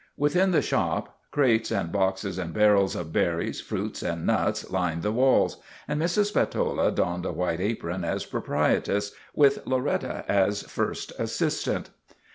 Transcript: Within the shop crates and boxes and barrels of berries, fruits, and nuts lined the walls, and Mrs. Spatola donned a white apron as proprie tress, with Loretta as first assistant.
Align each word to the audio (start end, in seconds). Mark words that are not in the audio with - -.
Within 0.17 0.49
the 0.49 0.63
shop 0.63 1.19
crates 1.29 1.69
and 1.69 1.91
boxes 1.91 2.39
and 2.39 2.55
barrels 2.55 2.95
of 2.95 3.13
berries, 3.13 3.61
fruits, 3.61 4.01
and 4.01 4.25
nuts 4.25 4.71
lined 4.71 5.03
the 5.03 5.11
walls, 5.11 5.57
and 5.87 6.01
Mrs. 6.01 6.25
Spatola 6.29 6.91
donned 6.91 7.23
a 7.23 7.31
white 7.31 7.59
apron 7.61 8.03
as 8.03 8.25
proprie 8.25 8.79
tress, 8.81 9.11
with 9.35 9.61
Loretta 9.67 10.25
as 10.27 10.63
first 10.63 11.13
assistant. 11.19 11.91